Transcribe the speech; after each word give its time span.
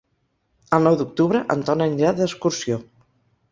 El 0.77 0.81
nou 0.87 0.97
d'octubre 1.01 1.43
en 1.55 1.63
Ton 1.69 1.85
anirà 1.89 2.17
d'excursió. 2.23 2.83